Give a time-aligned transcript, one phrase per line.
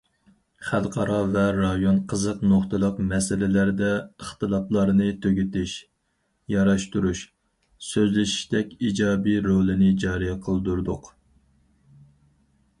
[0.67, 3.89] خەلقئارا ۋە رايون قىزىق نۇقتىلىق مەسىلىلىرىدە
[4.23, 5.75] ئىختىلاپلارنى تۈگىتىش،
[6.55, 7.21] ياراشتۇرۇش،
[7.89, 11.13] سۆزلىشىشتەك ئىجابىي رولىنى جارى قىلدۇردۇق.